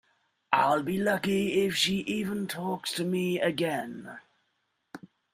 I'll 0.51 0.81
be 0.81 0.97
lucky 0.97 1.61
if 1.63 1.75
she 1.75 1.97
even 2.07 2.47
talks 2.47 2.91
to 2.93 3.03
me 3.03 3.39
again. 3.39 4.17